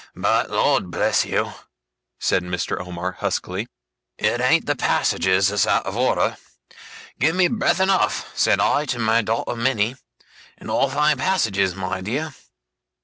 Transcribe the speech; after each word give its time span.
But, 0.15 0.49
Lord 0.49 0.89
bless 0.89 1.25
you,' 1.25 1.53
said 2.19 2.41
Mr. 2.41 2.79
Omer, 2.79 3.17
huskily, 3.19 3.67
'it 4.17 4.41
ain't 4.41 4.65
the 4.65 4.75
passages 4.75 5.49
that's 5.49 5.67
out 5.67 5.85
of 5.85 5.95
order! 5.95 6.37
"Give 7.19 7.35
me 7.35 7.47
breath 7.47 7.79
enough," 7.79 8.27
said 8.35 8.59
I 8.59 8.85
to 8.85 8.97
my 8.97 9.21
daughter 9.21 9.55
Minnie, 9.55 9.97
"and 10.57 10.71
I'll 10.71 10.89
find 10.89 11.19
passages, 11.19 11.75
my 11.75 12.01
dear." 12.01 12.33